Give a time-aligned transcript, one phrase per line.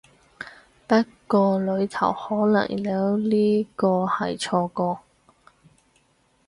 [0.87, 0.95] 不
[1.27, 5.01] 過裡頭可能有呢個係錯個